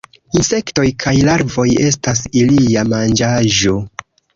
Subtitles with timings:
[0.37, 3.81] Insektoj kaj larvoj estas ilia manĝaĵo.